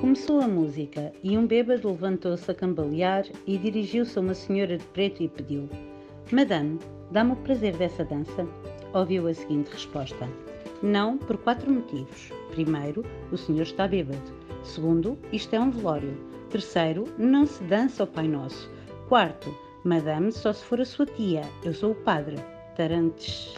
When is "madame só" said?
19.82-20.52